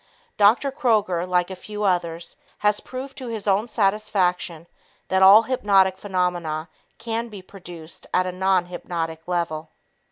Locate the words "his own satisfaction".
3.27-4.65